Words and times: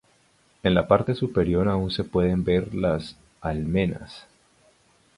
En 0.63 0.73
la 0.73 0.87
parte 0.87 1.13
superior 1.13 1.67
aún 1.69 1.91
se 1.91 2.03
pueden 2.03 2.43
ver 2.43 2.73
las 2.73 3.15
almenas. 3.39 4.25